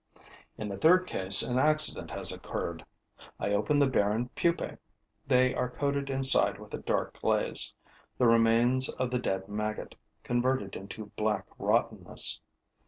[0.57, 2.83] In the third case, an accident has occurred.
[3.39, 4.79] I open the barren pupae.
[5.27, 7.71] They are coated inside with a dark glaze,
[8.17, 9.93] the remains of the dead maggot
[10.23, 12.41] converted into black rottenness.